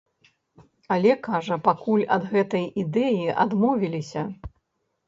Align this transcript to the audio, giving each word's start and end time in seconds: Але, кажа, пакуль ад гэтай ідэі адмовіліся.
Але, 0.95 1.11
кажа, 1.27 1.57
пакуль 1.67 2.07
ад 2.17 2.27
гэтай 2.33 2.65
ідэі 2.87 3.33
адмовіліся. 3.47 4.27